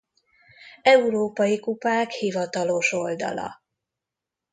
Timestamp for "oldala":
2.93-3.61